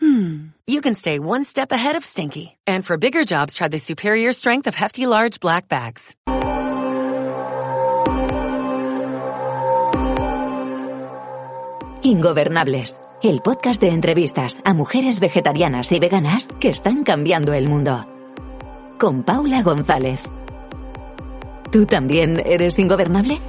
[0.00, 2.56] hmm, you can stay one step ahead of stinky.
[2.66, 6.14] And for bigger jobs, try the superior strength of Hefty Large Black Bags.
[12.02, 18.06] Ingobernables, el podcast de entrevistas a mujeres vegetarianas y veganas que están cambiando el mundo.
[18.98, 20.20] Con Paula González.
[21.72, 23.40] ¿Tú también eres ingobernable?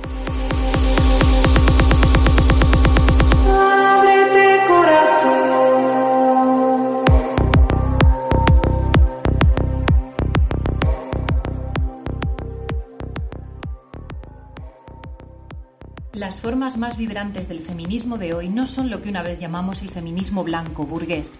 [16.16, 19.82] Las formas más vibrantes del feminismo de hoy no son lo que una vez llamamos
[19.82, 21.38] el feminismo blanco, burgués.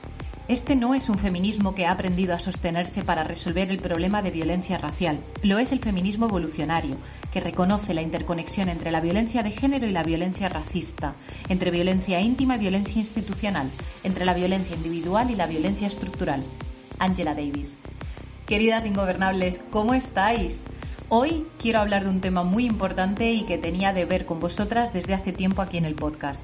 [0.50, 4.32] Este no es un feminismo que ha aprendido a sostenerse para resolver el problema de
[4.32, 5.22] violencia racial.
[5.44, 6.98] Lo es el feminismo evolucionario,
[7.32, 11.16] que reconoce la interconexión entre la violencia de género y la violencia racista,
[11.48, 13.70] entre violencia íntima y violencia institucional,
[14.04, 16.44] entre la violencia individual y la violencia estructural.
[17.00, 17.78] Angela Davis.
[18.46, 20.64] Queridas ingobernables, ¿cómo estáis?
[21.08, 24.92] Hoy quiero hablar de un tema muy importante y que tenía de ver con vosotras
[24.92, 26.44] desde hace tiempo aquí en el podcast.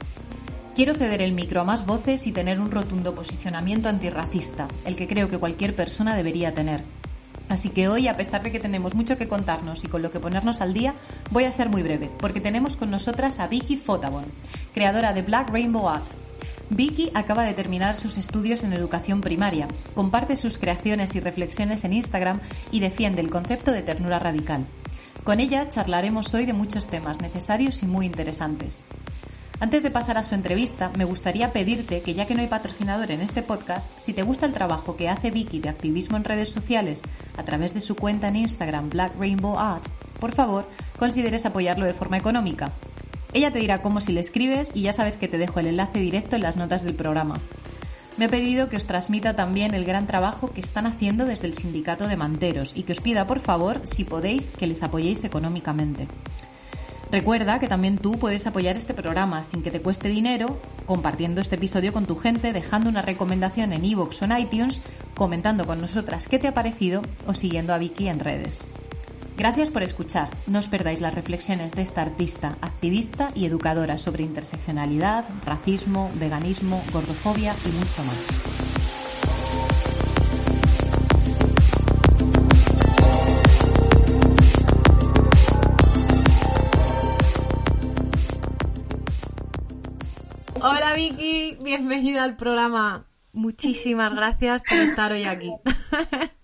[0.76, 5.08] Quiero ceder el micro a más voces y tener un rotundo posicionamiento antirracista, el que
[5.08, 6.84] creo que cualquier persona debería tener.
[7.50, 10.20] Así que hoy, a pesar de que tenemos mucho que contarnos y con lo que
[10.20, 10.94] ponernos al día,
[11.32, 14.26] voy a ser muy breve, porque tenemos con nosotras a Vicky Fotabon,
[14.76, 16.16] creadora de Black Rainbow Arts.
[16.74, 21.92] Vicky acaba de terminar sus estudios en educación primaria, comparte sus creaciones y reflexiones en
[21.92, 22.40] Instagram
[22.72, 24.66] y defiende el concepto de ternura radical.
[25.26, 28.84] Con ella charlaremos hoy de muchos temas necesarios y muy interesantes.
[29.60, 33.12] Antes de pasar a su entrevista, me gustaría pedirte que ya que no hay patrocinador
[33.12, 36.52] en este podcast, si te gusta el trabajo que hace Vicky de activismo en redes
[36.52, 37.02] sociales
[37.38, 39.86] a través de su cuenta en Instagram Black Rainbow Art,
[40.22, 42.72] por favor, consideres apoyarlo de forma económica.
[43.34, 46.00] Ella te dirá cómo si le escribes y ya sabes que te dejo el enlace
[46.00, 47.40] directo en las notas del programa.
[48.18, 51.54] Me ha pedido que os transmita también el gran trabajo que están haciendo desde el
[51.54, 56.08] sindicato de manteros y que os pida por favor, si podéis, que les apoyéis económicamente.
[57.10, 61.56] Recuerda que también tú puedes apoyar este programa sin que te cueste dinero, compartiendo este
[61.56, 64.82] episodio con tu gente, dejando una recomendación en iVoox o en iTunes,
[65.16, 68.62] comentando con nosotras qué te ha parecido o siguiendo a Vicky en redes.
[69.38, 70.30] Gracias por escuchar.
[70.48, 76.84] No os perdáis las reflexiones de esta artista, activista y educadora sobre interseccionalidad, racismo, veganismo,
[76.92, 78.28] gordofobia y mucho más.
[90.64, 93.08] Hola Vicky, bienvenida al programa.
[93.34, 95.52] Muchísimas gracias por estar hoy aquí.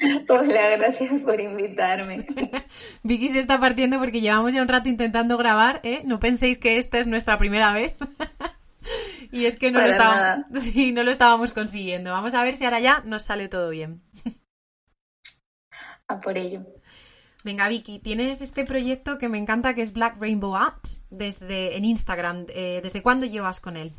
[0.28, 2.26] Hola, gracias por invitarme.
[3.02, 6.02] Vicky se está partiendo porque llevamos ya un rato intentando grabar, ¿eh?
[6.04, 7.94] No penséis que esta es nuestra primera vez.
[9.32, 10.60] y es que no lo, estábamos, nada.
[10.60, 12.12] sí, no lo estábamos consiguiendo.
[12.12, 14.02] Vamos a ver si ahora ya nos sale todo bien.
[16.08, 16.62] A por ello.
[17.44, 21.84] Venga, Vicky, tienes este proyecto que me encanta que es Black Rainbow Arts desde en
[21.84, 22.46] Instagram.
[22.48, 23.92] Eh, ¿Desde cuándo llevas con él?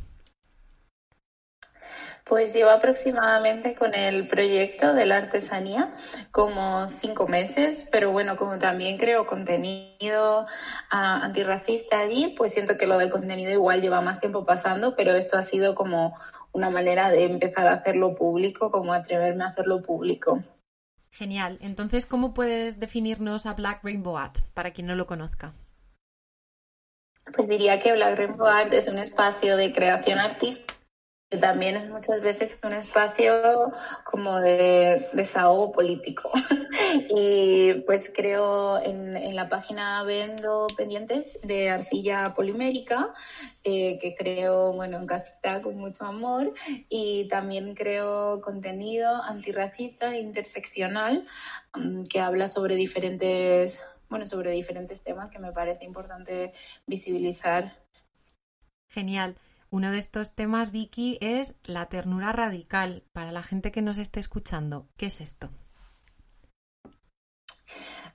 [2.31, 5.93] Pues llevo aproximadamente con el proyecto de la artesanía
[6.31, 10.45] como cinco meses, pero bueno, como también creo contenido
[10.89, 15.13] ah, antirracista allí, pues siento que lo del contenido igual lleva más tiempo pasando, pero
[15.13, 16.17] esto ha sido como
[16.53, 20.41] una manera de empezar a hacerlo público, como atreverme a hacerlo público.
[21.11, 21.57] Genial.
[21.59, 25.53] Entonces, ¿cómo puedes definirnos a Black Rainbow Art para quien no lo conozca?
[27.35, 30.80] Pues diría que Black Rainbow Art es un espacio de creación artística
[31.39, 33.71] también es muchas veces un espacio
[34.03, 36.29] como de desahogo político.
[37.09, 43.13] y pues creo en, en la página vendo pendientes de arcilla polimérica,
[43.63, 46.53] eh, que creo, bueno, en casita con mucho amor,
[46.89, 51.25] y también creo contenido antirracista e interseccional
[51.75, 56.51] mm, que habla sobre diferentes, bueno, sobre diferentes temas que me parece importante
[56.87, 57.77] visibilizar.
[58.89, 59.37] Genial.
[59.73, 63.05] Uno de estos temas, Vicky, es la ternura radical.
[63.13, 65.49] Para la gente que nos esté escuchando, ¿qué es esto?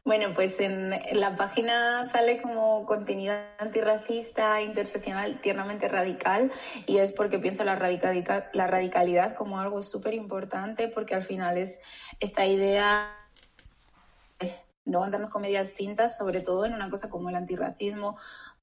[0.05, 6.53] Bueno, pues en, la página sale como contenido antirracista, interseccional, tiernamente radical,
[6.87, 11.57] y es porque pienso la, radical, la radicalidad como algo súper importante, porque al final
[11.57, 11.81] es
[12.21, 13.17] esta idea
[14.85, 18.17] no darnos con medias tintas, sobre todo en una cosa como el antirracismo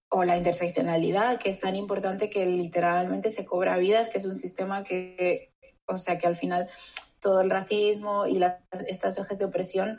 [0.09, 4.35] o la interseccionalidad, que es tan importante que literalmente se cobra vidas, que es un
[4.35, 5.51] sistema que,
[5.87, 6.69] o sea, que al final
[7.19, 9.97] todo el racismo y las, estas ejes de opresión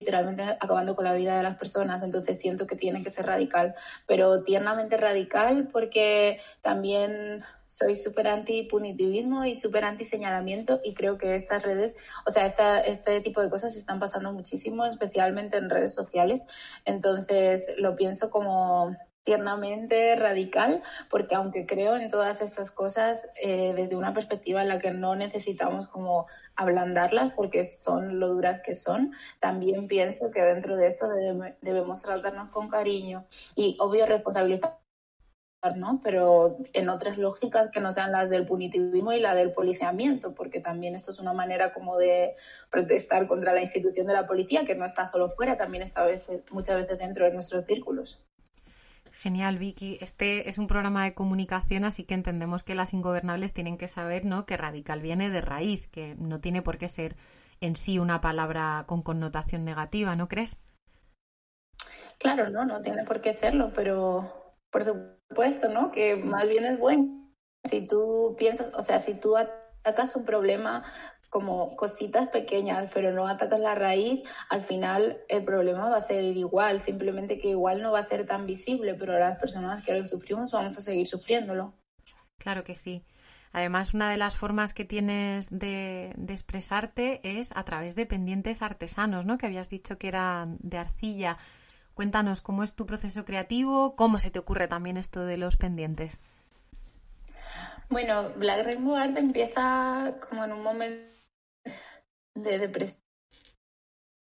[0.00, 3.74] literalmente acabando con la vida de las personas, entonces siento que tiene que ser radical,
[4.06, 11.62] pero tiernamente radical porque también soy súper anti-punitivismo y súper anti-señalamiento y creo que estas
[11.62, 11.96] redes,
[12.26, 16.44] o sea, esta, este tipo de cosas están pasando muchísimo, especialmente en redes sociales,
[16.84, 23.96] entonces lo pienso como tiernamente radical, porque aunque creo en todas estas cosas eh, desde
[23.96, 26.26] una perspectiva en la que no necesitamos como
[26.56, 31.08] ablandarlas porque son lo duras que son, también pienso que dentro de esto
[31.62, 34.81] debemos tratarnos con cariño y obvio responsabilizar
[35.70, 36.00] ¿no?
[36.02, 40.60] pero en otras lógicas que no sean las del punitivismo y la del policiamiento, porque
[40.60, 42.34] también esto es una manera como de
[42.70, 46.04] protestar contra la institución de la policía, que no está solo fuera, también está
[46.50, 48.20] muchas veces dentro de nuestros círculos.
[49.12, 49.98] Genial, Vicky.
[50.00, 54.24] Este es un programa de comunicación, así que entendemos que las ingobernables tienen que saber
[54.24, 54.46] ¿no?
[54.46, 57.14] que radical viene de raíz, que no tiene por qué ser
[57.60, 60.58] en sí una palabra con connotación negativa, ¿no crees?
[62.18, 64.42] Claro, no, no tiene por qué serlo, pero
[64.72, 65.21] por supuesto,
[65.68, 65.92] ¿no?
[65.92, 67.30] Que más bien es bueno.
[67.68, 70.84] Si tú piensas, o sea, si tú atacas un problema
[71.30, 74.20] como cositas pequeñas, pero no atacas la raíz,
[74.50, 78.26] al final el problema va a ser igual, simplemente que igual no va a ser
[78.26, 81.72] tan visible, pero las personas que lo sufrimos vamos a seguir sufriéndolo.
[82.36, 83.02] Claro que sí.
[83.52, 88.62] Además, una de las formas que tienes de, de, expresarte es a través de pendientes
[88.62, 89.38] artesanos, ¿no?
[89.38, 91.38] Que habías dicho que eran de arcilla.
[91.94, 96.20] Cuéntanos cómo es tu proceso creativo, cómo se te ocurre también esto de los pendientes.
[97.88, 101.12] Bueno, Black Rainbow Art empieza como en un momento
[102.34, 103.02] de depresión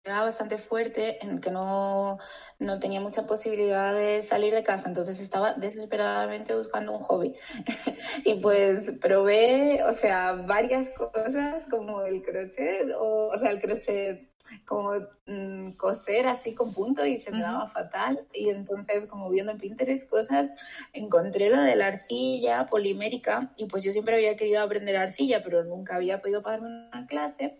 [0.06, 2.18] bastante fuerte en que no,
[2.58, 7.34] no tenía mucha posibilidad de salir de casa, entonces estaba desesperadamente buscando un hobby.
[8.24, 14.25] y pues probé, o sea, varias cosas como el crochet, o, o sea, el crochet
[14.64, 14.92] como
[15.26, 18.26] mm, coser así con punto y se me daba fatal.
[18.32, 20.52] Y entonces, como viendo en Pinterest cosas,
[20.92, 25.64] encontré lo de la arcilla polimérica y pues yo siempre había querido aprender arcilla, pero
[25.64, 27.58] nunca había podido pagarme una clase.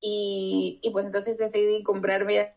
[0.00, 2.54] Y, y pues entonces decidí comprarme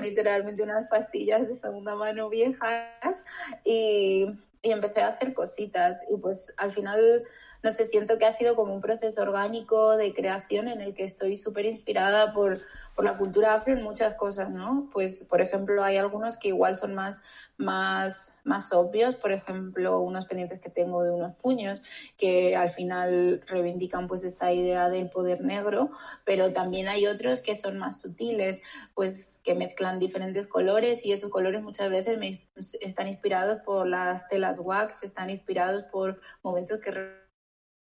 [0.00, 3.24] literalmente unas pastillas de segunda mano viejas
[3.64, 4.26] y,
[4.62, 6.02] y empecé a hacer cositas.
[6.10, 7.24] Y pues al final
[7.62, 11.04] no sé, siento que ha sido como un proceso orgánico de creación en el que
[11.04, 12.58] estoy súper inspirada por,
[12.96, 14.88] por la cultura afro en muchas cosas, ¿no?
[14.92, 17.20] Pues, por ejemplo, hay algunos que igual son más,
[17.56, 21.82] más, más obvios, por ejemplo, unos pendientes que tengo de unos puños
[22.18, 25.90] que al final reivindican pues esta idea del poder negro,
[26.24, 28.60] pero también hay otros que son más sutiles,
[28.94, 32.48] pues que mezclan diferentes colores y esos colores muchas veces me,
[32.80, 37.21] están inspirados por las telas wax, están inspirados por momentos que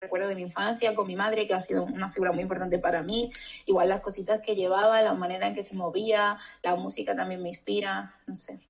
[0.00, 3.02] recuerdo de mi infancia con mi madre, que ha sido una figura muy importante para
[3.02, 3.30] mí.
[3.64, 7.50] Igual las cositas que llevaba, la manera en que se movía, la música también me
[7.50, 8.60] inspira, no sé.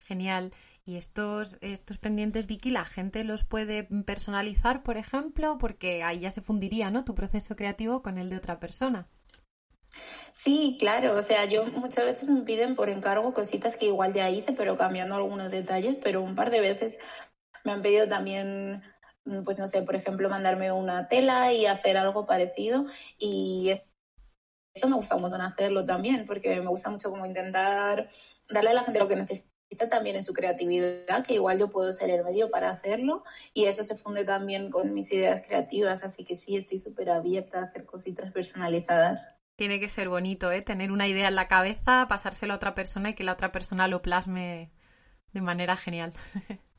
[0.00, 0.52] Genial.
[0.84, 5.58] ¿Y estos, estos pendientes, Vicky, la gente los puede personalizar, por ejemplo?
[5.58, 7.04] Porque ahí ya se fundiría, ¿no?
[7.04, 9.06] Tu proceso creativo con el de otra persona.
[10.32, 14.30] Sí, claro, o sea, yo muchas veces me piden por encargo cositas que igual ya
[14.30, 16.96] hice, pero cambiando algunos detalles, pero un par de veces
[17.64, 18.82] me han pedido también
[19.44, 22.84] pues no sé, por ejemplo, mandarme una tela y hacer algo parecido
[23.18, 23.80] y
[24.74, 28.08] eso me gusta un montón hacerlo también, porque me gusta mucho como intentar
[28.48, 31.92] darle a la gente lo que necesita también en su creatividad, que igual yo puedo
[31.92, 33.24] ser el medio para hacerlo
[33.54, 37.60] y eso se funde también con mis ideas creativas, así que sí, estoy súper abierta
[37.60, 39.20] a hacer cositas personalizadas.
[39.56, 40.62] Tiene que ser bonito, ¿eh?
[40.62, 43.88] Tener una idea en la cabeza, pasárselo a otra persona y que la otra persona
[43.88, 44.70] lo plasme
[45.32, 46.12] de manera genial.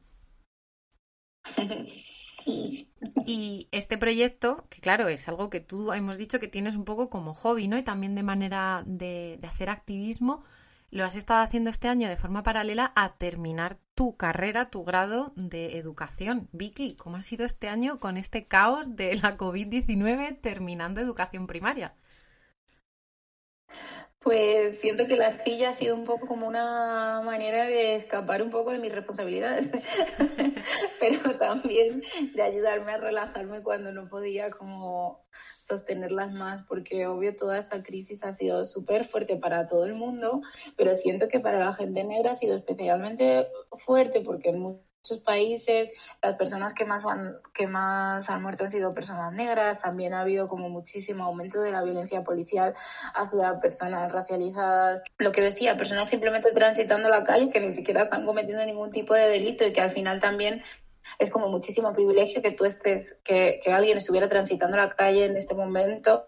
[3.25, 7.09] Y este proyecto, que claro, es algo que tú hemos dicho que tienes un poco
[7.09, 7.77] como hobby, ¿no?
[7.77, 10.43] Y también de manera de, de hacer activismo,
[10.89, 15.31] lo has estado haciendo este año de forma paralela a terminar tu carrera, tu grado
[15.35, 16.49] de educación.
[16.51, 21.95] Vicky, ¿cómo ha sido este año con este caos de la COVID-19 terminando educación primaria?
[24.23, 28.51] Pues siento que la arcilla ha sido un poco como una manera de escapar un
[28.51, 29.71] poco de mis responsabilidades,
[30.99, 32.03] pero también
[32.35, 35.25] de ayudarme a relajarme cuando no podía como
[35.63, 40.41] sostenerlas más, porque obvio toda esta crisis ha sido súper fuerte para todo el mundo,
[40.77, 45.89] pero siento que para la gente negra ha sido especialmente fuerte porque en muchos países
[46.21, 50.21] las personas que más han que más han muerto han sido personas negras también ha
[50.21, 52.75] habido como muchísimo aumento de la violencia policial
[53.15, 55.01] hacia personas racializadas.
[55.17, 59.15] Lo que decía personas simplemente transitando la calle que ni siquiera están cometiendo ningún tipo
[59.15, 60.61] de delito y que al final también
[61.19, 65.37] es como muchísimo privilegio que tú estés, que, que, alguien estuviera transitando la calle en
[65.37, 66.27] este momento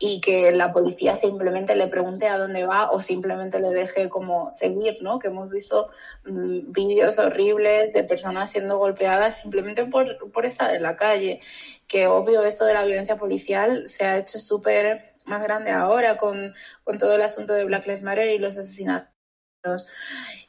[0.00, 4.52] y que la policía simplemente le pregunte a dónde va o simplemente le deje como
[4.52, 5.18] seguir, ¿no?
[5.18, 5.88] Que hemos visto
[6.24, 11.40] mmm, vídeos horribles de personas siendo golpeadas simplemente por, por estar en la calle.
[11.86, 16.54] Que obvio esto de la violencia policial se ha hecho súper más grande ahora con,
[16.84, 19.86] con todo el asunto de Black Lives Matter y los asesinatos.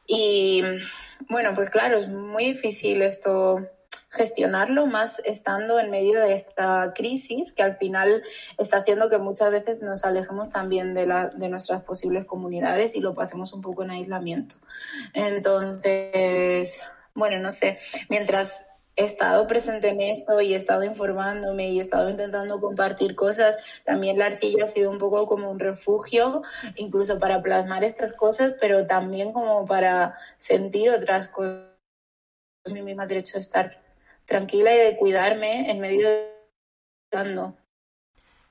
[0.08, 0.64] Y
[1.30, 3.68] bueno, pues claro, es muy difícil esto
[4.14, 8.24] gestionarlo más estando en medio de esta crisis que al final
[8.60, 13.02] está haciendo que muchas veces nos alejemos también de, la, de nuestras posibles comunidades y
[13.02, 14.56] lo pasemos un poco en aislamiento.
[15.14, 16.80] Entonces,
[17.16, 21.82] bueno, no sé, mientras he estado presente en esto y he estado informándome y he
[21.82, 23.82] estado intentando compartir cosas.
[23.84, 26.42] También la arcilla ha sido un poco como un refugio,
[26.76, 31.70] incluso para plasmar estas cosas, pero también como para sentir otras cosas.
[32.72, 33.80] Mi misma derecho a estar
[34.26, 36.34] tranquila y de cuidarme en medio de.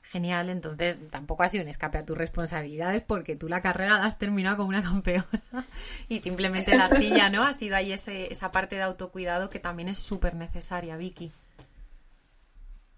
[0.04, 4.04] Genial, entonces tampoco ha sido un escape a tus responsabilidades porque tú la carrera la
[4.04, 5.26] has terminado como una campeona
[6.08, 7.44] y simplemente la arcilla, ¿no?
[7.44, 11.32] Ha sido ahí ese, esa parte de autocuidado que también es súper necesaria, Vicky.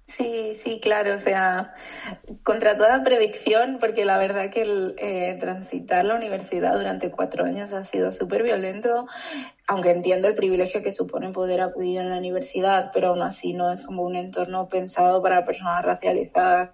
[0.08, 1.74] Sí, sí, claro, o sea,
[2.42, 7.72] contra toda predicción, porque la verdad que el, eh, transitar la universidad durante cuatro años
[7.72, 9.06] ha sido súper violento,
[9.66, 13.72] aunque entiendo el privilegio que supone poder acudir a la universidad, pero aún así no
[13.72, 16.70] es como un entorno pensado para personas racializadas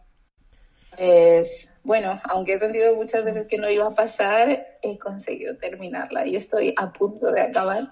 [0.96, 6.26] pues, bueno, aunque he sentido muchas veces que no iba a pasar, he conseguido terminarla
[6.26, 7.90] y estoy a punto de acabar.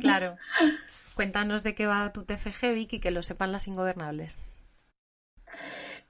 [0.00, 0.36] Claro.
[1.14, 4.38] Cuéntanos de qué va tu TFG, Vicky, que lo sepan las ingobernables.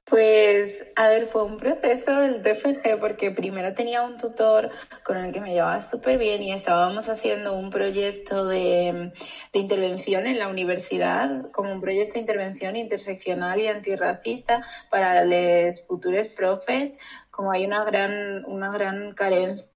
[0.09, 4.71] Pues, a ver, fue un proceso el TFG porque primero tenía un tutor
[5.05, 9.11] con el que me llevaba súper bien y estábamos haciendo un proyecto de,
[9.53, 15.85] de, intervención en la universidad, como un proyecto de intervención interseccional y antirracista para los
[15.89, 17.01] futuros profes,
[17.33, 19.67] como hay una gran, una gran carencia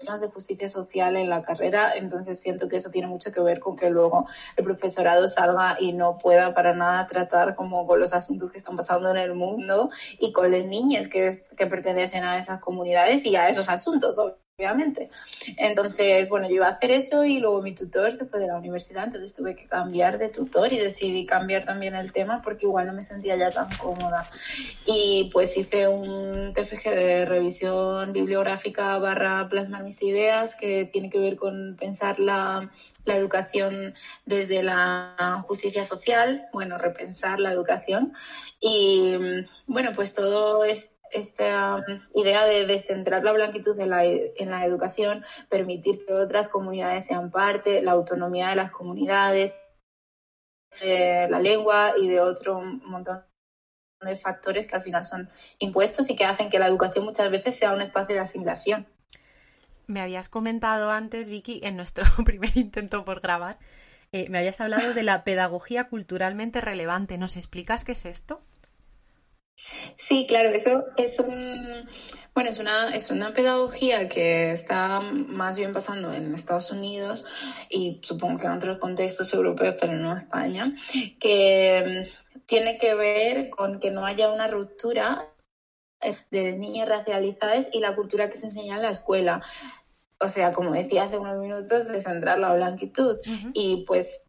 [0.00, 3.76] de justicia social en la carrera, entonces siento que eso tiene mucho que ver con
[3.76, 4.26] que luego
[4.56, 8.76] el profesorado salga y no pueda para nada tratar como con los asuntos que están
[8.76, 13.36] pasando en el mundo y con las niñas que, que pertenecen a esas comunidades y
[13.36, 14.18] a esos asuntos,
[14.60, 15.10] obviamente.
[15.56, 18.56] Entonces, bueno, yo iba a hacer eso y luego mi tutor se fue de la
[18.56, 22.86] universidad, entonces tuve que cambiar de tutor y decidí cambiar también el tema porque igual
[22.86, 24.28] no me sentía ya tan cómoda.
[24.84, 31.18] Y pues hice un TFG de revisión bibliográfica barra plasmar mis ideas que tiene que
[31.18, 32.70] ver con pensar la,
[33.06, 33.94] la educación
[34.26, 38.12] desde la justicia social, bueno, repensar la educación.
[38.60, 39.16] Y
[39.66, 45.24] bueno, pues todo es esta idea de descentrar la blanquitud en la, en la educación,
[45.48, 49.54] permitir que otras comunidades sean parte, la autonomía de las comunidades,
[50.80, 53.24] de la lengua y de otro montón
[54.00, 57.56] de factores que al final son impuestos y que hacen que la educación muchas veces
[57.56, 58.86] sea un espacio de asimilación.
[59.86, 63.58] Me habías comentado antes, Vicky, en nuestro primer intento por grabar,
[64.12, 67.16] eh, me habías hablado de la pedagogía culturalmente relevante.
[67.16, 68.42] ¿Nos explicas qué es esto?
[69.96, 71.88] Sí, claro, eso es un
[72.34, 77.24] bueno, es una es una pedagogía que está más bien pasando en Estados Unidos
[77.68, 80.74] y supongo que en otros contextos europeos, pero no en España,
[81.18, 82.08] que
[82.46, 85.28] tiene que ver con que no haya una ruptura
[86.30, 89.42] de niñas racializadas y la cultura que se enseña en la escuela.
[90.18, 93.18] O sea, como decía hace unos minutos, descentrar la blanquitud.
[93.26, 93.50] Uh -huh.
[93.54, 94.24] Y pues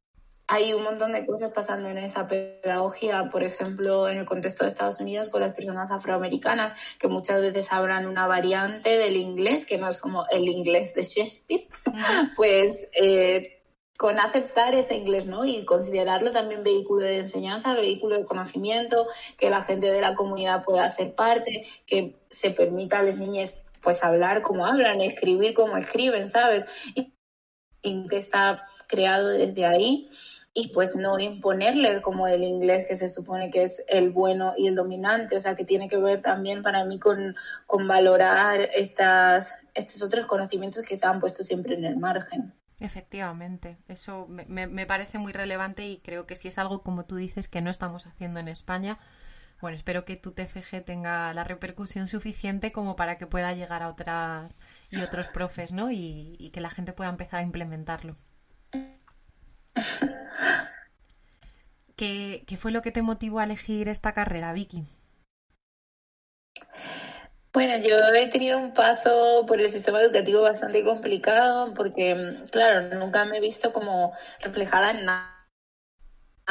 [0.51, 4.69] hay un montón de cosas pasando en esa pedagogía, por ejemplo, en el contexto de
[4.69, 9.77] Estados Unidos con las personas afroamericanas, que muchas veces hablan una variante del inglés, que
[9.77, 11.69] no es como el inglés de Shakespeare,
[12.35, 13.61] pues eh,
[13.97, 15.45] con aceptar ese inglés, ¿no?
[15.45, 20.65] Y considerarlo también vehículo de enseñanza, vehículo de conocimiento, que la gente de la comunidad
[20.65, 25.77] pueda ser parte, que se permita a las niñas pues hablar como hablan, escribir como
[25.77, 26.67] escriben, ¿sabes?
[26.93, 27.13] Y,
[27.83, 30.09] y que está creado desde ahí
[30.53, 34.67] y pues no imponerles como el inglés que se supone que es el bueno y
[34.67, 37.35] el dominante, o sea que tiene que ver también para mí con,
[37.67, 42.53] con valorar estas, estos otros conocimientos que se han puesto siempre en el margen.
[42.79, 47.15] Efectivamente, eso me, me parece muy relevante y creo que si es algo como tú
[47.15, 48.97] dices que no estamos haciendo en España,
[49.61, 53.89] bueno, espero que tu TFG tenga la repercusión suficiente como para que pueda llegar a
[53.89, 55.91] otras y otros profes, ¿no?
[55.91, 58.17] Y, y que la gente pueda empezar a implementarlo.
[61.95, 64.83] ¿Qué, fue lo que te motivó a elegir esta carrera, Vicky?
[67.53, 73.25] Bueno, yo he tenido un paso por el sistema educativo bastante complicado porque, claro, nunca
[73.25, 75.47] me he visto como reflejada en nada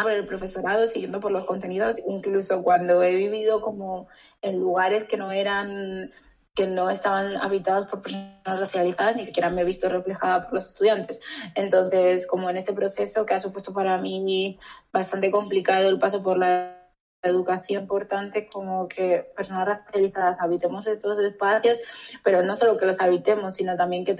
[0.00, 4.08] por el profesorado, siguiendo por los contenidos, incluso cuando he vivido como
[4.42, 6.12] en lugares que no eran
[6.54, 10.68] que no estaban habitados por personas racializadas, ni siquiera me he visto reflejada por los
[10.68, 11.20] estudiantes.
[11.54, 14.58] Entonces, como en este proceso que ha supuesto para mí
[14.92, 16.76] bastante complicado el paso por la
[17.22, 21.78] educación importante como que personas racializadas habitemos estos espacios,
[22.24, 24.14] pero no solo que los habitemos, sino también que,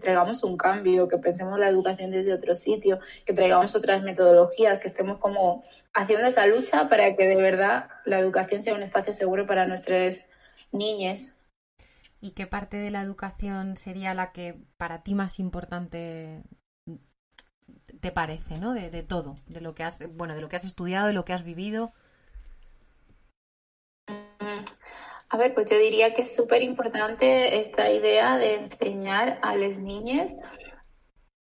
[0.00, 4.88] traigamos un cambio, que pensemos la educación desde otro sitio, que traigamos otras metodologías, que
[4.88, 9.46] estemos como haciendo esa lucha para que de verdad la educación sea un espacio seguro
[9.46, 10.24] para nuestras
[10.72, 11.38] niñas.
[12.20, 16.42] ¿Y qué parte de la educación sería la que para ti más importante
[18.00, 18.74] te parece, ¿no?
[18.74, 21.24] De, de, todo, de lo que has, bueno, de lo que has estudiado, de lo
[21.24, 21.92] que has vivido.
[25.32, 29.78] A ver, pues yo diría que es súper importante esta idea de enseñar a las
[29.78, 30.36] niñas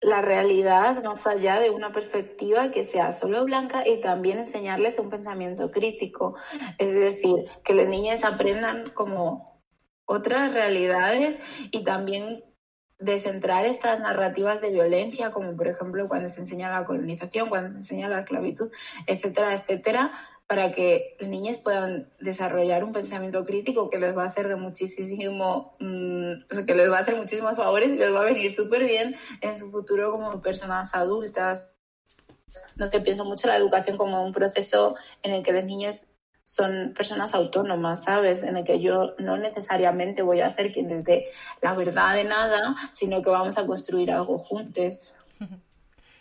[0.00, 5.10] la realidad más allá de una perspectiva que sea solo blanca y también enseñarles un
[5.10, 6.36] pensamiento crítico.
[6.78, 9.62] Es decir, que las niñas aprendan como
[10.04, 12.44] otras realidades y también
[12.98, 17.68] de centrar estas narrativas de violencia, como por ejemplo cuando se enseña la colonización, cuando
[17.68, 18.70] se enseña la esclavitud,
[19.06, 20.12] etcétera, etcétera,
[20.46, 25.76] para que niños puedan desarrollar un pensamiento crítico que les va a hacer de muchísimo,
[25.80, 26.05] mm,
[26.50, 28.84] o sea, que les va a hacer muchísimos favores y les va a venir súper
[28.84, 31.72] bien en su futuro como personas adultas.
[32.76, 36.08] No te pienso mucho la educación como un proceso en el que los niños
[36.44, 38.44] son personas autónomas, ¿sabes?
[38.44, 41.26] En el que yo no necesariamente voy a ser quien les dé
[41.60, 45.12] la verdad de nada, sino que vamos a construir algo juntos.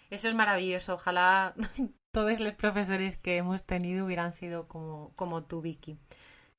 [0.10, 0.96] Eso es maravilloso.
[0.96, 1.54] Ojalá
[2.12, 5.98] todos los profesores que hemos tenido hubieran sido como, como tú, Vicky.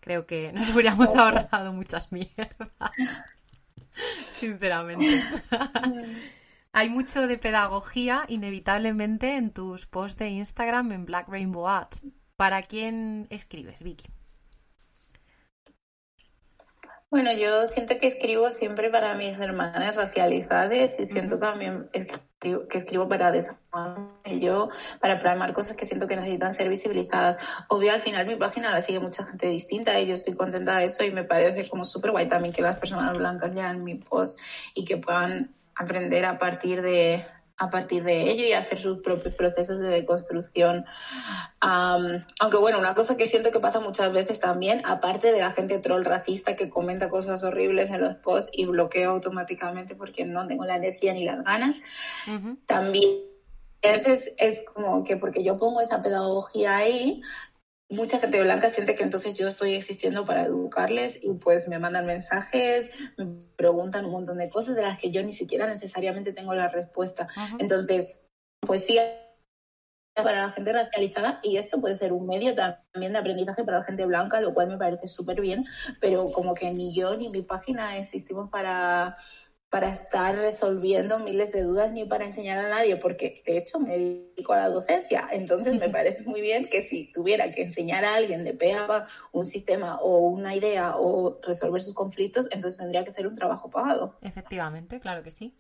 [0.00, 2.70] Creo que nos hubiéramos ahorrado muchas mierdas.
[4.32, 5.22] Sinceramente.
[6.72, 11.96] Hay mucho de pedagogía, inevitablemente, en tus posts de Instagram en Black Rainbow Art.
[12.36, 14.08] ¿Para quién escribes, Vicky?
[17.08, 21.88] Bueno, yo siento que escribo siempre para mis hermanas racializadas y siento también
[22.40, 24.68] que escribo para desahogarme yo,
[25.00, 27.38] para plasmar cosas que siento que necesitan ser visibilizadas.
[27.68, 30.86] Obvio, al final mi página la sigue mucha gente distinta y yo estoy contenta de
[30.86, 34.40] eso y me parece como súper guay también que las personas blancas lean mi post
[34.74, 37.24] y que puedan aprender a partir de,
[37.58, 40.84] a partir de ello y hacer sus propios procesos de deconstrucción.
[41.60, 45.78] aunque bueno, una cosa que siento que pasa muchas veces también, aparte de la gente
[45.78, 50.64] troll racista que comenta cosas horribles en los posts y bloqueo automáticamente porque no tengo
[50.64, 51.80] la energía ni las ganas,
[52.66, 53.36] también
[53.82, 57.22] a veces es como que porque yo pongo esa pedagogía ahí,
[57.88, 62.06] mucha gente blanca siente que entonces yo estoy existiendo para educarles y pues me mandan
[62.06, 66.54] mensajes, me preguntan un montón de cosas de las que yo ni siquiera necesariamente tengo
[66.54, 67.26] la respuesta.
[67.58, 68.20] Entonces,
[68.60, 68.98] pues sí,
[70.14, 73.84] para la gente racializada y esto puede ser un medio también de aprendizaje para la
[73.84, 75.64] gente blanca, lo cual me parece súper bien,
[76.00, 79.14] pero como que ni yo ni mi página existimos para
[79.76, 83.98] para estar resolviendo miles de dudas ni para enseñar a nadie, porque de hecho me
[83.98, 85.28] dedico a la docencia.
[85.30, 89.44] Entonces me parece muy bien que si tuviera que enseñar a alguien de PEA un
[89.44, 94.16] sistema o una idea o resolver sus conflictos, entonces tendría que ser un trabajo pagado.
[94.22, 95.52] Efectivamente, claro que sí.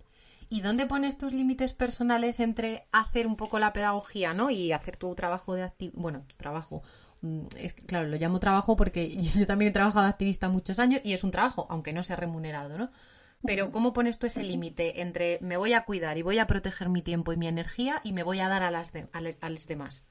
[0.48, 4.48] ¿Y dónde pones tus límites personales entre hacer un poco la pedagogía, ¿no?
[4.48, 6.82] Y hacer tu trabajo de bueno, tu trabajo,
[7.20, 11.02] mm, es, claro, lo llamo trabajo porque yo también he trabajado de activista muchos años
[11.04, 12.90] y es un trabajo, aunque no sea remunerado, ¿no?
[13.44, 16.88] Pero ¿cómo pones tú ese límite entre me voy a cuidar y voy a proteger
[16.88, 20.06] mi tiempo y mi energía y me voy a dar a, las a, los demás?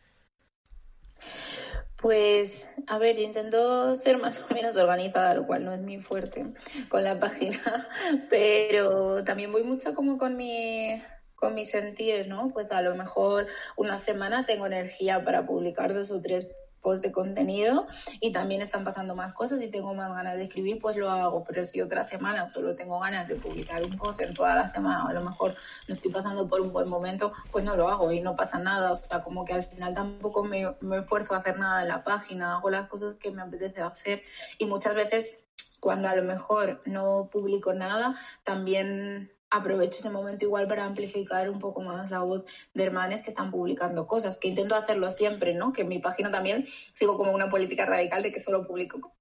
[1.98, 6.46] Pues, a ver, intento ser más o menos organizada, lo cual no es muy fuerte
[6.88, 7.60] con la página,
[8.30, 11.02] pero también voy mucho como con mi
[11.36, 12.50] con mi sentir, ¿no?
[12.54, 16.48] Pues a lo mejor una semana tengo energía para publicar dos o tres
[16.86, 17.88] post de contenido
[18.22, 21.44] y también están pasando más cosas y tengo más ganas de escribir, pues lo hago.
[21.44, 25.08] Pero si otra semana solo tengo ganas de publicar un post en toda la semana,
[25.10, 25.56] a lo mejor
[25.88, 28.92] no estoy pasando por un buen momento, pues no lo hago y no pasa nada.
[28.92, 32.04] O sea, como que al final tampoco me, me esfuerzo a hacer nada en la
[32.04, 34.22] página, hago las cosas que me apetece hacer
[34.60, 35.40] y muchas veces
[35.80, 41.60] cuando a lo mejor no publico nada, también aprovecho ese momento igual para amplificar un
[41.60, 45.72] poco más la voz de hermanes que están publicando cosas, que intento hacerlo siempre, ¿no?
[45.72, 49.14] Que en mi página también sigo como una política radical de que solo publico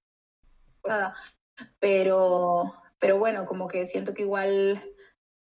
[0.83, 1.15] nada.
[1.79, 4.81] Pero, pero bueno, como que siento que igual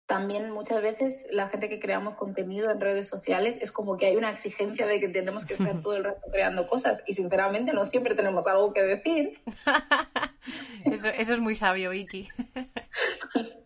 [0.07, 4.17] también muchas veces la gente que creamos contenido en redes sociales es como que hay
[4.17, 7.85] una exigencia de que tenemos que estar todo el rato creando cosas y sinceramente no
[7.85, 9.39] siempre tenemos algo que decir.
[10.85, 12.29] eso, eso es muy sabio, Vicky.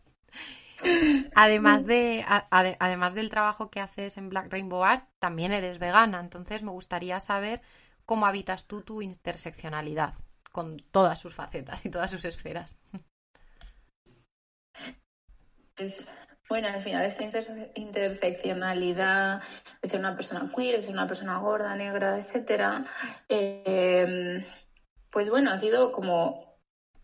[1.35, 6.21] Además, de, además del trabajo que haces en Black Rainbow Art, también eres vegana.
[6.21, 7.61] Entonces me gustaría saber
[8.05, 10.15] cómo habitas tú tu interseccionalidad
[10.53, 12.81] con todas sus facetas y todas sus esferas.
[15.75, 16.07] Pues,
[16.49, 17.25] bueno, al final esta
[17.75, 19.43] interseccionalidad
[19.83, 22.85] de ser una persona queer, de ser una persona gorda, negra, etcétera,
[23.29, 24.47] eh,
[25.11, 26.46] pues bueno, ha sido como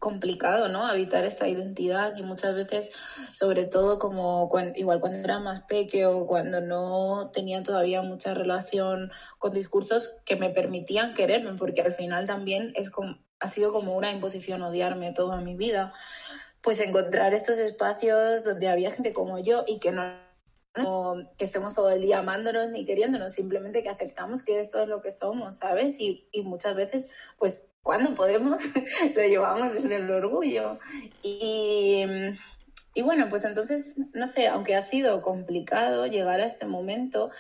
[0.03, 0.85] complicado, ¿no?
[0.85, 2.91] Habitar esta identidad y muchas veces,
[3.33, 9.53] sobre todo como igual cuando era más pequeño, cuando no tenía todavía mucha relación con
[9.53, 14.11] discursos que me permitían quererme, porque al final también es como, ha sido como una
[14.11, 15.93] imposición odiarme toda mi vida,
[16.63, 20.03] pues encontrar estos espacios donde había gente como yo y que no
[20.75, 25.03] que estemos todo el día amándonos ni queriéndonos, simplemente que aceptamos que esto es lo
[25.03, 26.01] que somos, ¿sabes?
[26.01, 27.09] Y, y muchas veces,
[27.39, 28.63] pues cuando podemos,
[29.15, 30.79] lo llevamos desde el orgullo.
[31.23, 32.05] Y,
[32.95, 37.31] y bueno, pues entonces, no sé, aunque ha sido complicado llegar a este momento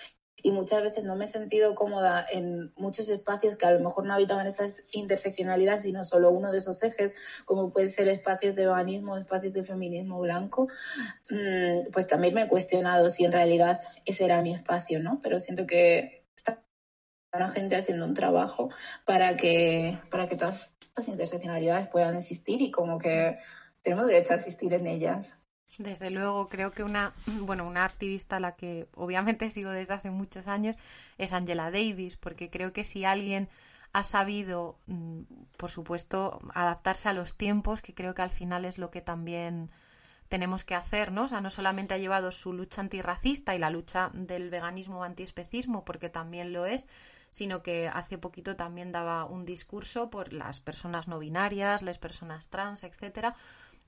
[0.42, 4.04] y muchas veces no me he sentido cómoda en muchos espacios que a lo mejor
[4.04, 8.66] no habitaban esa interseccionalidad, sino solo uno de esos ejes, como puede ser espacios de
[8.66, 10.66] veganismo, espacios de feminismo blanco,
[11.30, 15.18] mm, pues también me he cuestionado si en realidad ese era mi espacio, ¿no?
[15.22, 16.22] Pero siento que
[17.32, 18.68] la gente haciendo un trabajo
[19.04, 23.38] para que, para que todas estas interseccionalidades puedan existir y como que
[23.80, 25.38] tenemos derecho a existir en ellas.
[25.78, 30.10] Desde luego, creo que una, bueno, una activista a la que obviamente sigo desde hace
[30.10, 30.76] muchos años
[31.18, 33.48] es Angela Davis, porque creo que si alguien
[33.92, 35.22] ha sabido, mm,
[35.56, 39.70] por supuesto, adaptarse a los tiempos, que creo que al final es lo que también
[40.28, 41.24] tenemos que hacer, ¿no?
[41.24, 45.84] O sea, no solamente ha llevado su lucha antirracista y la lucha del veganismo antiespecismo,
[45.84, 46.86] porque también lo es,
[47.30, 52.48] sino que hace poquito también daba un discurso por las personas no binarias, las personas
[52.48, 53.34] trans, etcétera.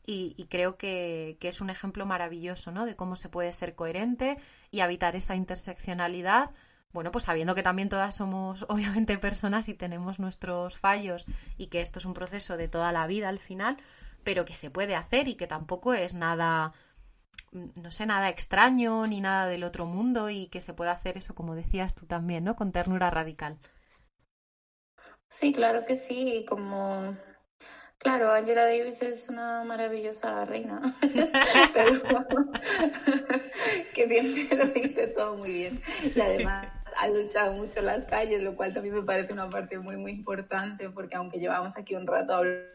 [0.06, 2.84] Y, creo que, es un ejemplo maravilloso, ¿no?
[2.84, 4.38] De cómo se puede ser coherente
[4.70, 6.50] y habitar esa interseccionalidad
[6.92, 11.80] bueno, pues sabiendo que también todas somos obviamente personas y tenemos nuestros fallos y que
[11.80, 13.78] esto es un proceso de toda la vida al final,
[14.22, 16.72] pero que se puede hacer y que tampoco es nada
[17.54, 21.34] no sé, nada extraño ni nada del otro mundo y que se pueda hacer eso,
[21.34, 22.56] como decías tú también, ¿no?
[22.56, 23.58] Con ternura radical.
[25.28, 27.16] Sí, claro que sí, como...
[27.98, 30.82] Claro, Angela Davis es una maravillosa reina,
[33.94, 35.82] que siempre lo dice todo muy bien.
[36.14, 39.78] Y además ha luchado mucho en las calles, lo cual también me parece una parte
[39.78, 42.68] muy, muy importante, porque aunque llevamos aquí un rato hablando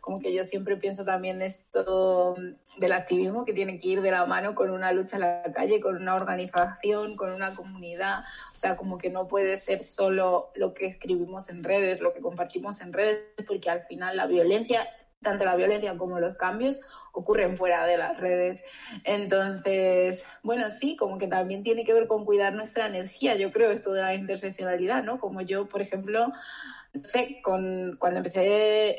[0.00, 2.36] como que yo siempre pienso también esto
[2.78, 5.80] del activismo que tiene que ir de la mano con una lucha en la calle,
[5.80, 8.20] con una organización, con una comunidad,
[8.52, 12.20] o sea, como que no puede ser solo lo que escribimos en redes, lo que
[12.20, 14.88] compartimos en redes, porque al final la violencia
[15.20, 16.80] tanto la violencia como los cambios
[17.12, 18.62] ocurren fuera de las redes.
[19.04, 23.70] Entonces, bueno, sí, como que también tiene que ver con cuidar nuestra energía, yo creo,
[23.70, 25.18] esto de la interseccionalidad, ¿no?
[25.18, 26.32] Como yo, por ejemplo,
[26.94, 28.96] no sé, con, cuando empecé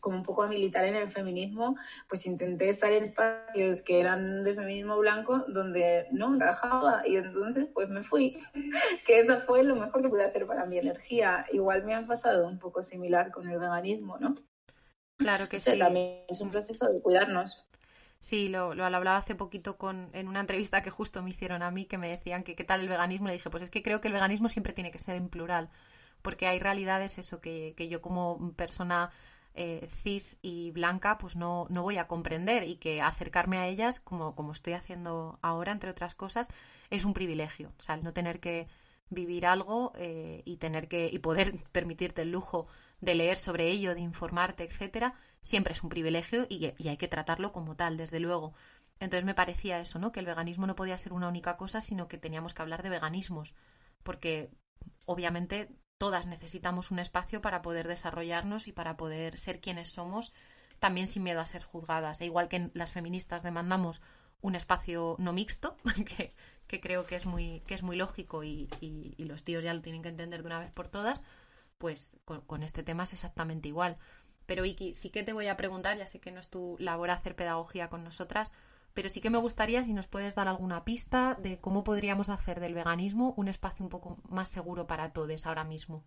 [0.00, 1.74] como un poco a militar en el feminismo,
[2.08, 7.66] pues intenté estar en espacios que eran de feminismo blanco donde no encajaba y entonces
[7.74, 8.36] pues me fui,
[9.04, 11.44] que eso fue lo mejor que pude hacer para mi energía.
[11.50, 14.36] Igual me han pasado un poco similar con el veganismo, ¿no?
[15.16, 15.78] Claro que sí.
[15.78, 17.64] También es un proceso de cuidarnos.
[18.20, 21.70] Sí, lo, lo, hablaba hace poquito con, en una entrevista que justo me hicieron a
[21.70, 23.28] mí, que me decían que qué tal el veganismo.
[23.28, 25.70] Le dije, pues es que creo que el veganismo siempre tiene que ser en plural
[26.22, 29.10] porque hay realidades eso que, que yo como persona
[29.54, 34.00] eh, cis y blanca pues no, no voy a comprender y que acercarme a ellas
[34.00, 36.48] como, como estoy haciendo ahora entre otras cosas
[36.90, 38.66] es un privilegio o sea el no tener que
[39.08, 42.66] vivir algo eh, y tener que y poder permitirte el lujo
[43.00, 47.52] de leer sobre ello de informarte etcétera siempre es un privilegio y, hay que tratarlo
[47.52, 48.54] como tal desde luego
[49.00, 52.08] entonces me parecía eso no que el veganismo no podía ser una única cosa sino
[52.08, 53.54] que teníamos que hablar de veganismos
[54.02, 54.50] porque
[55.04, 60.32] obviamente todas necesitamos un espacio para poder desarrollarnos y para poder ser quienes somos,
[60.78, 62.20] también sin miedo a ser juzgadas.
[62.20, 64.00] E igual que las feministas demandamos
[64.42, 65.76] un espacio no mixto,
[66.66, 68.68] que, creo que es muy, que es muy lógico y,
[69.18, 71.22] los tíos ya lo tienen que entender de una vez por todas,
[71.78, 73.96] pues con, este tema es exactamente igual.
[74.46, 77.10] Pero Iki, sí que te voy a preguntar, ya sé que no es tu labor
[77.10, 78.52] hacer pedagogía con nosotras,
[78.94, 82.60] pero sí que me gustaría si nos puedes dar alguna pista de cómo podríamos hacer
[82.60, 86.04] del veganismo un espacio un poco más seguro para todos ahora mismo.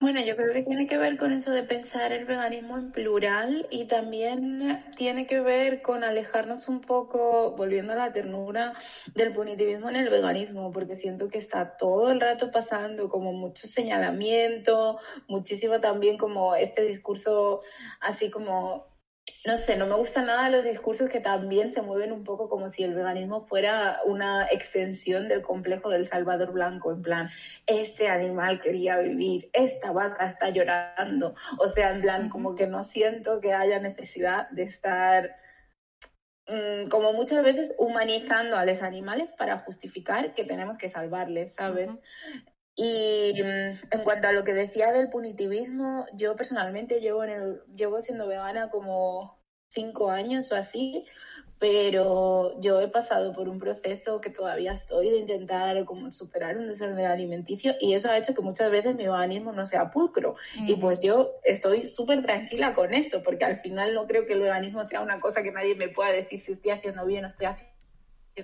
[0.00, 3.66] Bueno, yo creo que tiene que ver con eso de pensar el veganismo en plural
[3.70, 8.72] y también tiene que ver con alejarnos un poco, volviendo a la ternura,
[9.14, 13.66] del punitivismo en el veganismo, porque siento que está todo el rato pasando como mucho
[13.66, 17.60] señalamiento, muchísimo también como este discurso
[18.00, 18.89] así como
[19.46, 22.68] no sé, no me gustan nada los discursos que también se mueven un poco como
[22.68, 27.28] si el veganismo fuera una extensión del complejo del Salvador Blanco, en plan,
[27.66, 32.82] este animal quería vivir, esta vaca está llorando, o sea, en plan, como que no
[32.82, 35.30] siento que haya necesidad de estar
[36.46, 41.98] mm, como muchas veces humanizando a los animales para justificar que tenemos que salvarles, ¿sabes?
[42.82, 47.60] Y mm, en cuanto a lo que decía del punitivismo, yo personalmente llevo, en el,
[47.76, 49.38] llevo siendo vegana como
[49.68, 51.04] cinco años o así,
[51.58, 56.68] pero yo he pasado por un proceso que todavía estoy de intentar como superar un
[56.68, 60.36] desorden alimenticio y eso ha hecho que muchas veces mi veganismo no sea pulcro.
[60.56, 64.40] Y pues yo estoy súper tranquila con eso, porque al final no creo que el
[64.40, 67.44] veganismo sea una cosa que nadie me pueda decir si estoy haciendo bien o estoy
[67.44, 67.79] haciendo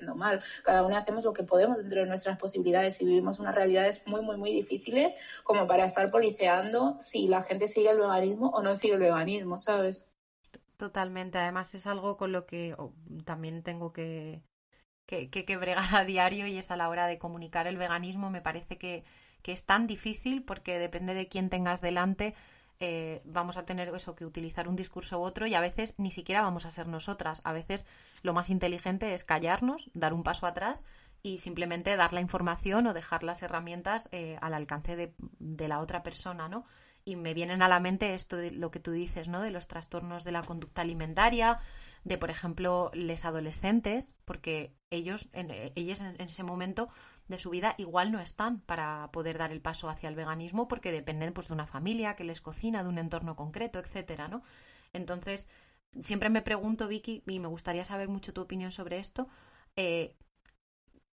[0.01, 0.43] mal.
[0.63, 4.23] Cada uno hacemos lo que podemos dentro de nuestras posibilidades y vivimos unas realidades muy,
[4.23, 8.77] muy, muy difíciles como para estar policeando si la gente sigue el veganismo o no
[8.77, 10.09] sigue el veganismo, ¿sabes?
[10.77, 11.39] Totalmente.
[11.39, 12.77] Además es algo con lo que
[13.25, 14.43] también tengo que,
[15.07, 18.31] que, que, bregar a diario y es a la hora de comunicar el veganismo.
[18.31, 19.05] Me parece que,
[19.43, 22.35] que es tan difícil porque depende de quién tengas delante
[22.81, 26.11] eh, vamos a tener eso que utilizar un discurso u otro y a veces ni
[26.11, 27.41] siquiera vamos a ser nosotras.
[27.45, 27.87] A veces
[28.23, 30.85] lo más inteligente es callarnos, dar un paso atrás
[31.23, 35.81] y simplemente dar la información o dejar las herramientas eh, al alcance de, de, la
[35.81, 36.65] otra persona, ¿no?
[37.05, 39.41] Y me vienen a la mente esto de lo que tú dices, ¿no?
[39.41, 41.59] De los trastornos de la conducta alimentaria,
[42.05, 46.89] de, por ejemplo, les adolescentes, porque ellos, en, ellos en ese momento
[47.29, 50.93] de su vida igual no están para poder dar el paso hacia el veganismo porque
[50.93, 54.43] dependen pues de una familia que les cocina, de un entorno concreto, etcétera, ¿no?
[54.93, 55.49] Entonces,
[56.01, 59.29] siempre me pregunto, Vicky, y me gustaría saber mucho tu opinión sobre esto,
[59.77, 60.15] eh,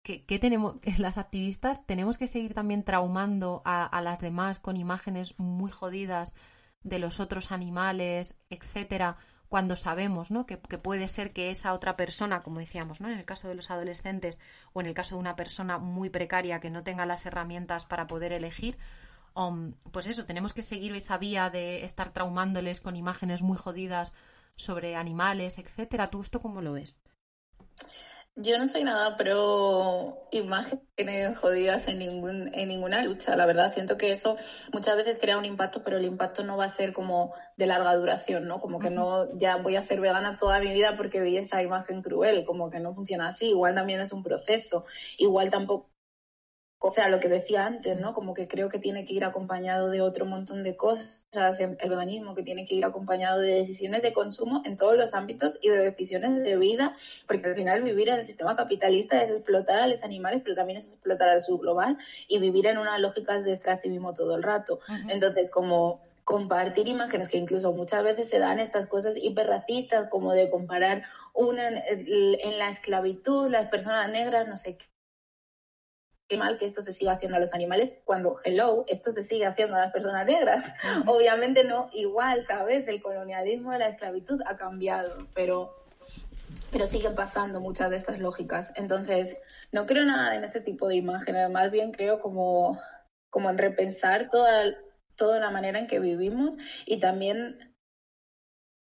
[0.04, 5.38] ¿qué, tenemos, las activistas tenemos que seguir también traumando a, a las demás con imágenes
[5.38, 6.36] muy jodidas
[6.84, 9.18] de los otros animales, etcétera,
[9.52, 10.46] cuando sabemos ¿no?
[10.46, 13.10] que, puede ser que esa otra persona, como decíamos, ¿no?
[13.10, 14.40] en el caso de los adolescentes
[14.72, 18.08] o en el caso de una persona muy precaria que no tenga las herramientas para
[18.08, 18.78] poder elegir,
[19.92, 24.14] pues eso, tenemos que seguir esa vía de estar traumándoles con imágenes muy jodidas
[24.56, 26.10] sobre animales, etcétera.
[26.10, 27.02] ¿Tú esto cómo lo ves?
[28.38, 33.72] Yo no soy nada pro imágenes jodidas en, ningún, en ninguna lucha, la verdad.
[33.74, 34.38] Siento que eso
[34.72, 37.94] muchas veces crea un impacto, pero el impacto no va a ser como de larga
[37.96, 38.62] duración, ¿no?
[38.62, 42.02] Como que no, ya voy a ser vegana toda mi vida porque vi esa imagen
[42.02, 43.50] cruel, como que no funciona así.
[43.50, 44.86] Igual también es un proceso.
[45.18, 45.91] Igual tampoco
[46.84, 48.12] o sea, lo que decía antes, ¿no?
[48.12, 52.34] Como que creo que tiene que ir acompañado de otro montón de cosas, el veganismo
[52.34, 55.78] que tiene que ir acompañado de decisiones de consumo en todos los ámbitos y de
[55.78, 56.96] decisiones de vida,
[57.28, 60.78] porque al final vivir en el sistema capitalista es explotar a los animales, pero también
[60.78, 64.80] es explotar al subglobal y vivir en unas lógicas de extractivismo todo el rato.
[65.08, 70.50] Entonces, como compartir imágenes que incluso muchas veces se dan estas cosas hiperracistas como de
[70.50, 74.91] comparar una en la esclavitud las personas negras no sé qué
[76.38, 79.76] mal que esto se siga haciendo a los animales cuando, hello, esto se sigue haciendo
[79.76, 80.74] a las personas negras.
[81.06, 82.88] Obviamente no igual, ¿sabes?
[82.88, 85.74] El colonialismo de la esclavitud ha cambiado, pero,
[86.72, 88.74] pero siguen pasando muchas de estas lógicas.
[88.76, 89.38] Entonces,
[89.72, 92.80] no creo nada en ese tipo de imágenes, más bien creo como,
[93.30, 94.76] como en repensar toda,
[95.16, 97.71] toda la manera en que vivimos y también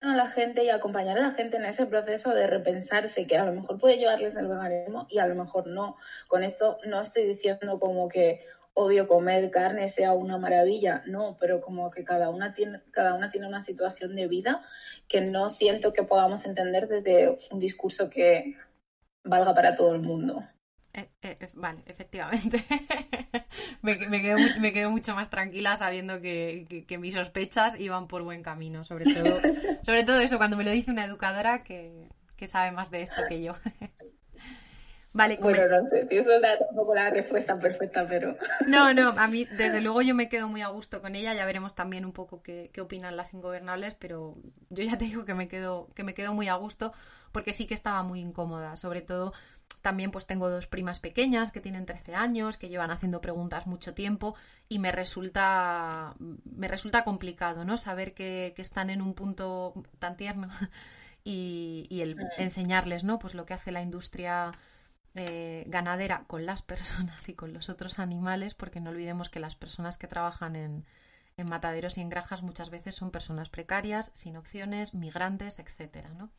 [0.01, 3.45] a la gente y acompañar a la gente en ese proceso de repensarse que a
[3.45, 5.97] lo mejor puede llevarles el veganismo y a lo mejor no.
[6.29, 8.41] Con esto no estoy diciendo como que
[8.75, 13.29] obvio comer carne sea una maravilla, no, pero como que cada una tiene, cada una
[13.29, 14.63] tiene una situación de vida
[15.09, 18.57] que no siento que podamos entender desde un discurso que
[19.25, 20.45] valga para todo el mundo.
[20.99, 22.65] Eh, eh, vale, efectivamente.
[23.83, 28.85] me, quedo, mucho más tranquila sabiendo que, mis sospechas iban por buen camino.
[28.85, 29.41] Sobre todo,
[29.83, 32.09] sobre todo eso, cuando me lo dice una educadora que,
[32.47, 33.53] sabe más de esto que yo.
[35.11, 38.37] Vale, bueno, no sé, si eso es tampoco la respuesta perfecta, pero...
[38.69, 41.47] No, no, a mí desde luego yo me quedo muy a gusto con ella, ya
[41.47, 44.37] veremos también un poco qué, qué, opinan las ingobernables, pero
[44.69, 46.93] yo ya te digo que me quedo, que me quedo muy a gusto
[47.33, 49.33] porque sí que estaba muy incómoda, sobre todo
[49.83, 53.95] también pues tengo dos primas pequeñas que tienen 13 años, que llevan haciendo preguntas mucho
[53.95, 54.35] tiempo
[54.69, 57.77] y me resulta, me resulta complicado, ¿no?
[57.77, 60.49] Saber que, están en un punto tan tierno
[61.25, 62.29] y, el mm.
[62.39, 63.19] enseñarles, ¿no?
[63.19, 64.51] Pues lo que hace la industria
[65.15, 69.55] eh, ganadera con las personas y con los otros animales, porque no olvidemos que las
[69.55, 70.85] personas que trabajan en,
[71.37, 76.31] en mataderos y en granjas muchas veces son personas precarias, sin opciones, migrantes, etcétera, ¿no?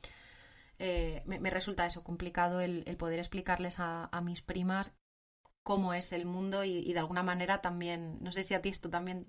[0.79, 4.93] Eh, me, resulta eso complicado el, poder explicarles a, mis primas
[5.61, 8.89] cómo es el mundo y, de alguna manera también, no sé si a ti esto
[8.89, 9.27] también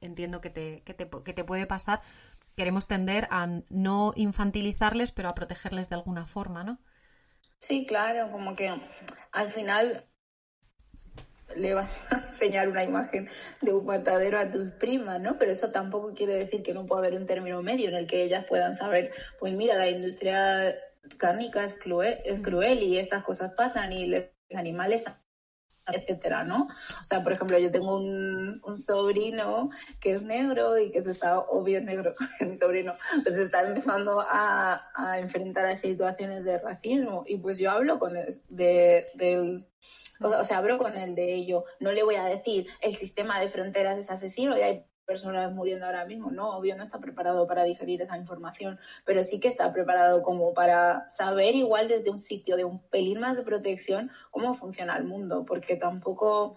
[0.00, 2.00] entiendo que te, que te, que te puede pasar,
[2.56, 6.78] queremos tender a no infantilizarles, pero a protegerles de alguna forma, ¿no?
[7.58, 8.72] Sí, claro, como que
[9.32, 10.06] al final
[11.56, 13.28] le vas a enseñar una imagen
[13.60, 15.38] de un matadero a tus primas, ¿no?
[15.38, 18.22] Pero eso tampoco quiere decir que no pueda haber un término medio en el que
[18.22, 20.74] ellas puedan saber, pues mira, la industria
[21.18, 24.22] cárnica es cruel, es cruel y estas cosas pasan y los
[24.54, 25.04] animales
[25.86, 26.64] etcétera, ¿no?
[26.66, 29.68] O sea, por ejemplo, yo tengo un, sobrino
[30.00, 34.20] que es negro y que se está, obvio negro, mi sobrino, pues se está empezando
[34.20, 39.66] a, a, enfrentar a situaciones de racismo y pues yo hablo con él de, del
[40.20, 41.64] o sea, hablo con él de ello.
[41.80, 45.84] No le voy a decir el sistema de fronteras es asesino y hay personas muriendo
[45.84, 46.56] ahora mismo, ¿no?
[46.56, 51.06] Obvio no está preparado para digerir esa información, pero sí que está preparado como para
[51.10, 55.44] saber igual desde un sitio de un pelín más de protección cómo funciona el mundo,
[55.44, 56.56] porque tampoco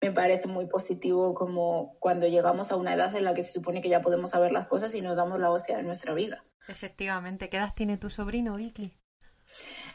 [0.00, 3.82] me parece muy positivo como cuando llegamos a una edad en la que se supone
[3.82, 6.44] que ya podemos saber las cosas y nos damos la hostia de nuestra vida.
[6.68, 7.48] Efectivamente.
[7.48, 8.92] ¿Qué edad tiene tu sobrino, Vicky?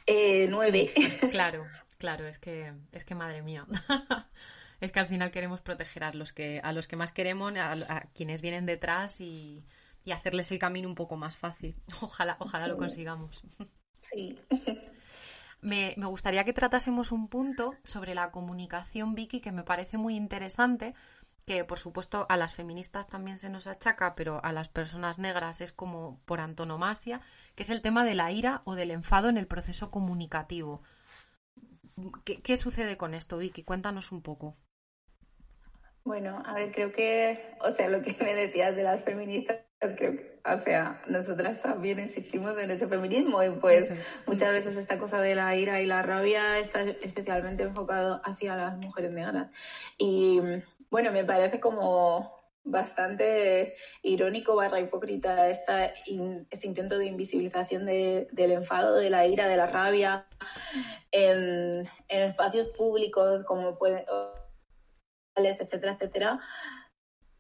[0.06, 0.90] Eh, nueve.
[1.32, 1.66] Claro,
[1.98, 3.66] claro, es que, es que madre mía.
[4.82, 8.02] es que al final queremos proteger a los que, a los que más queremos, a,
[8.14, 9.64] quienes vienen detrás y,
[10.12, 11.76] hacerles el camino un poco más fácil.
[12.02, 13.44] Ojalá, ojalá lo consigamos.
[14.00, 14.38] Sí.
[15.64, 20.16] Me, me, gustaría que tratásemos un punto sobre la comunicación, Vicky, que me parece muy
[20.16, 20.96] interesante,
[21.46, 25.62] que por supuesto a las feministas también se nos achaca, pero a las personas negras
[25.62, 27.22] es como por antonomasia,
[27.54, 30.82] que es el tema de la ira o del enfado en el proceso comunicativo.
[32.26, 33.62] ¿Qué, qué sucede con esto, Vicky?
[33.64, 34.58] Cuéntanos un poco.
[36.04, 40.32] Bueno, a ver, creo que, o sea, lo que me decías de las feministas, creo
[40.44, 43.92] o sea, nosotras también insistimos en ese feminismo y pues
[44.26, 48.78] muchas veces esta cosa de la ira y la rabia está especialmente enfocado hacia las
[48.78, 49.52] mujeres negras.
[49.98, 50.42] Y
[50.90, 58.98] bueno, me parece como bastante irónico barra hipócrita esta este intento de invisibilización del enfado,
[58.98, 60.28] de la ira, de la rabia
[61.12, 64.06] en, en espacios públicos como puede
[65.36, 66.40] etcétera, etcétera,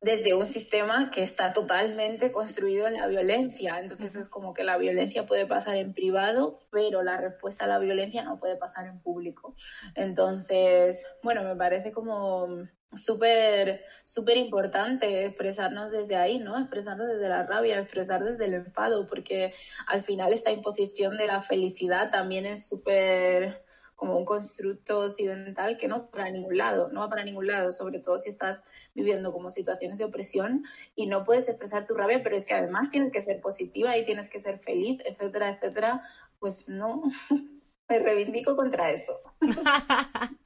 [0.01, 3.79] desde un sistema que está totalmente construido en la violencia.
[3.79, 7.77] Entonces es como que la violencia puede pasar en privado, pero la respuesta a la
[7.77, 9.55] violencia no puede pasar en público.
[9.93, 12.47] Entonces, bueno, me parece como
[12.93, 16.59] súper súper importante expresarnos desde ahí, ¿no?
[16.59, 19.53] Expresarnos desde la rabia, expresar desde el enfado, porque
[19.87, 23.63] al final esta imposición de la felicidad también es súper
[24.01, 27.71] como un constructo occidental que no va para ningún lado, no va para ningún lado,
[27.71, 30.63] sobre todo si estás viviendo como situaciones de opresión
[30.95, 34.03] y no puedes expresar tu rabia, pero es que además tienes que ser positiva y
[34.03, 36.01] tienes que ser feliz, etcétera, etcétera,
[36.39, 37.03] pues no,
[37.89, 39.21] me reivindico contra eso.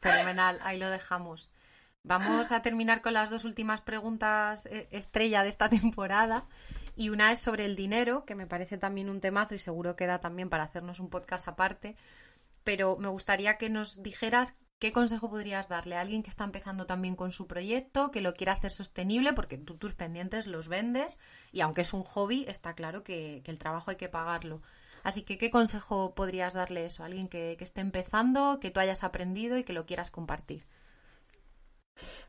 [0.00, 1.50] Fenomenal, ahí lo dejamos.
[2.02, 6.44] Vamos a terminar con las dos últimas preguntas eh, estrella de esta temporada.
[6.94, 10.06] Y una es sobre el dinero, que me parece también un temazo y seguro que
[10.06, 11.96] da también para hacernos un podcast aparte
[12.66, 16.84] pero me gustaría que nos dijeras qué consejo podrías darle a alguien que está empezando
[16.84, 21.20] también con su proyecto, que lo quiere hacer sostenible, porque tú tus pendientes los vendes
[21.52, 24.62] y aunque es un hobby, está claro que, el trabajo hay que pagarlo.
[25.04, 28.80] Así que, ¿qué consejo podrías darle eso a alguien que, que esté empezando, que tú
[28.80, 30.66] hayas aprendido y que lo quieras compartir?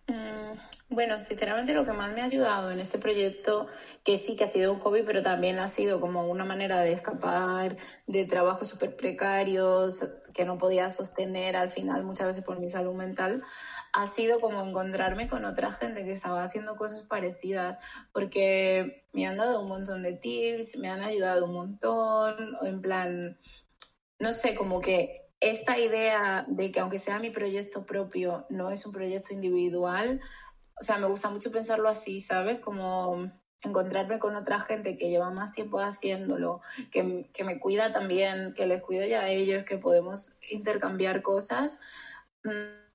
[0.08, 0.58] Mm,
[0.90, 3.68] bueno, sinceramente lo que más me ha ayudado en este proyecto,
[4.06, 6.94] que sí que ha sido un hobby, pero también ha sido como una manera de
[6.94, 7.76] escapar
[8.06, 10.00] de trabajos súper precarios
[10.34, 13.44] que no podía sostener al final muchas veces por mi salud mental,
[13.92, 17.78] ha sido como encontrarme con otra gente que estaba haciendo cosas parecidas,
[18.14, 23.36] porque me han dado un montón de tips, me han ayudado un montón, en plan,
[24.20, 28.86] no sé, como que esta idea de que aunque sea mi proyecto propio, no es
[28.86, 30.20] un proyecto individual,
[30.80, 32.60] o sea, me gusta mucho pensarlo así, ¿sabes?
[32.60, 33.32] Como
[33.64, 38.66] encontrarme con otra gente que lleva más tiempo haciéndolo, que, que me cuida también, que
[38.68, 41.80] les cuido ya a ellos, que podemos intercambiar cosas.
[42.44, 42.87] Mm,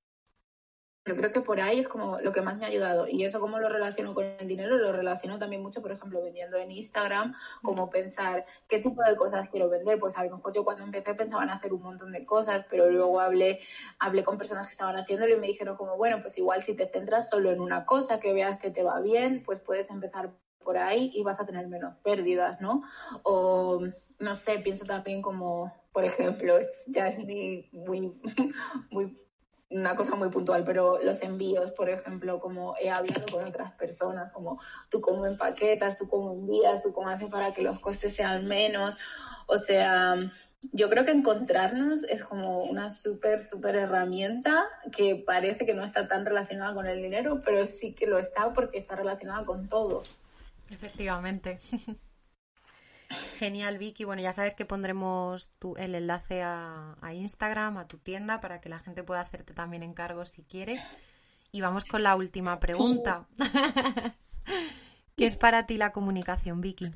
[1.05, 3.09] yo creo que por ahí es como lo que más me ha ayudado.
[3.09, 6.57] Y eso como lo relaciono con el dinero, lo relaciono también mucho, por ejemplo, vendiendo
[6.59, 9.99] en Instagram, como pensar qué tipo de cosas quiero vender.
[9.99, 12.89] Pues a lo mejor yo cuando empecé pensaba en hacer un montón de cosas, pero
[12.89, 13.59] luego hablé,
[13.99, 16.89] hablé con personas que estaban haciéndolo y me dijeron como, bueno, pues igual si te
[16.89, 20.31] centras solo en una cosa, que veas que te va bien, pues puedes empezar
[20.63, 22.83] por ahí y vas a tener menos pérdidas, ¿no?
[23.25, 23.81] O
[24.21, 26.55] no sé, pienso también como, por ejemplo,
[26.87, 28.21] ya es muy
[29.73, 34.33] una cosa muy puntual, pero los envíos, por ejemplo, como he hablado con otras personas,
[34.33, 34.61] como
[34.91, 38.99] tú cómo empaquetas, tú cómo envías, tú cómo haces para que los costes sean menos.
[39.47, 40.17] O sea,
[40.73, 44.67] yo creo que encontrarnos es como una súper, súper herramienta
[44.97, 48.53] que parece que no está tan relacionada con el dinero, pero sí que lo está
[48.53, 50.03] porque está relacionada con todo.
[50.71, 51.59] Efectivamente.
[53.39, 54.05] Genial, Vicky.
[54.05, 58.69] Bueno, ya sabes que pondremos tu, el enlace a, Instagram, a tu tienda, para que
[58.69, 60.83] la gente pueda hacerte también encargos si quiere.
[61.51, 63.27] Y vamos con la última pregunta.
[65.17, 66.95] ¿Qué es para ti la comunicación, Vicky?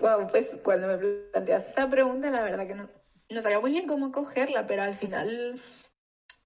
[0.00, 0.96] Wow, pues cuando me
[1.32, 2.88] planteas esta pregunta, la verdad que no,
[3.30, 5.60] no sabía muy bien cómo cogerla, pero al final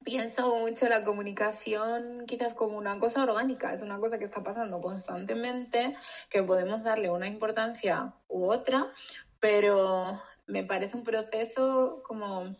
[0.04, 4.80] pienso mucho la comunicación quizás como una cosa orgánica, es una cosa que está pasando
[4.80, 5.94] constantemente,
[6.30, 8.92] que podemos darle una importancia u otra,
[9.40, 12.56] pero me parece un proceso como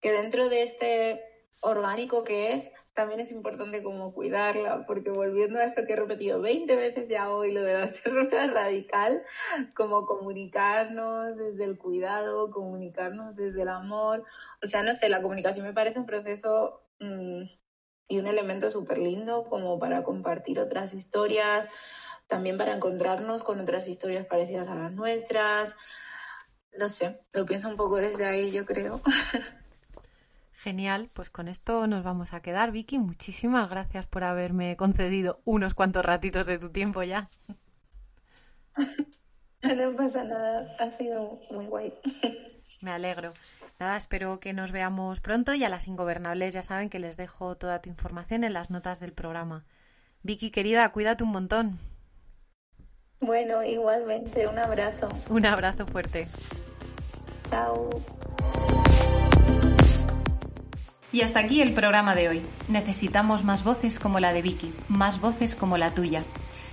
[0.00, 1.22] que dentro de este
[1.60, 6.40] orgánico que es, también es importante como cuidarla, porque volviendo a esto que he repetido
[6.40, 9.22] 20 veces ya hoy, lo de la terrora radical,
[9.74, 14.24] como comunicarnos desde el cuidado, comunicarnos desde el amor,
[14.62, 17.42] o sea, no sé, la comunicación me parece un proceso mm,
[18.08, 21.68] y un elemento súper lindo como para compartir otras historias,
[22.26, 25.74] también para encontrarnos con otras historias parecidas a las nuestras,
[26.78, 29.00] no sé, lo pienso un poco desde ahí, yo creo.
[30.62, 32.70] Genial, pues con esto nos vamos a quedar.
[32.70, 37.28] Vicky, muchísimas gracias por haberme concedido unos cuantos ratitos de tu tiempo ya.
[39.62, 41.94] No pasa nada, ha sido muy guay.
[42.80, 43.32] Me alegro.
[43.78, 47.56] Nada, espero que nos veamos pronto y a las ingobernables ya saben que les dejo
[47.56, 49.64] toda tu información en las notas del programa.
[50.24, 51.78] Vicky, querida, cuídate un montón.
[53.20, 55.08] Bueno, igualmente, un abrazo.
[55.28, 56.26] Un abrazo fuerte.
[57.48, 57.88] Chao.
[61.12, 62.42] Y hasta aquí el programa de hoy.
[62.68, 66.24] Necesitamos más voces como la de Vicky, más voces como la tuya.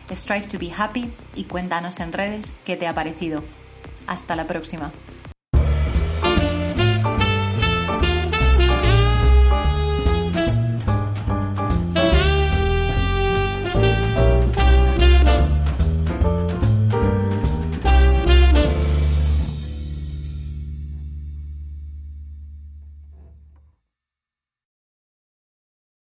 [0.09, 3.43] Strive to be happy y cuéntanos en redes qué te ha parecido.
[4.07, 4.91] Hasta la próxima.